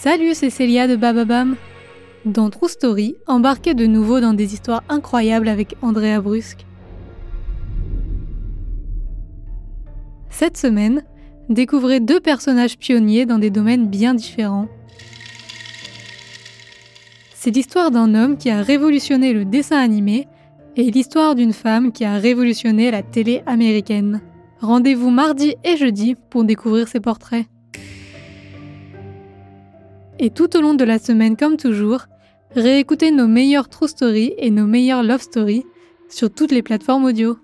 [0.00, 1.56] Salut, c'est Célia de Bababam.
[2.24, 6.64] Dans True Story, embarquez de nouveau dans des histoires incroyables avec Andrea Brusque.
[10.30, 11.02] Cette semaine,
[11.48, 14.68] découvrez deux personnages pionniers dans des domaines bien différents.
[17.34, 20.28] C'est l'histoire d'un homme qui a révolutionné le dessin animé
[20.76, 24.20] et l'histoire d'une femme qui a révolutionné la télé américaine.
[24.60, 27.46] Rendez-vous mardi et jeudi pour découvrir ces portraits.
[30.20, 32.06] Et tout au long de la semaine, comme toujours,
[32.54, 35.64] réécoutez nos meilleures True Stories et nos meilleures Love Stories
[36.08, 37.38] sur toutes les plateformes audio.